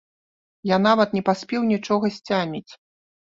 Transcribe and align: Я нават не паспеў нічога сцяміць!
Я 0.69 0.77
нават 0.85 1.13
не 1.17 1.23
паспеў 1.27 1.67
нічога 1.73 2.05
сцяміць! 2.17 2.71